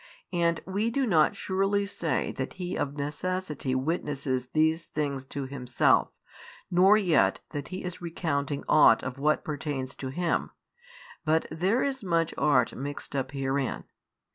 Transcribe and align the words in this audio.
And 0.33 0.61
we 0.65 0.89
do 0.89 1.05
not 1.05 1.35
surely 1.35 1.85
say 1.85 2.31
that 2.31 2.53
He 2.53 2.75
of 2.75 2.95
necessity 2.97 3.75
witnesses 3.75 4.47
these 4.47 4.85
things 4.85 5.25
to 5.25 5.45
Himself 5.45 6.09
nor 6.71 6.97
yet 6.97 7.39
that 7.51 7.67
He 7.67 7.83
is 7.83 8.01
recounting 8.01 8.63
ought 8.67 9.03
of 9.03 9.19
what 9.19 9.43
pertains 9.43 9.93
to 9.97 10.07
Him, 10.07 10.49
but 11.23 11.45
there 11.51 11.83
is 11.83 12.03
much 12.03 12.33
art 12.35 12.73
mixed 12.75 13.15
up 13.15 13.29
herein. 13.29 13.83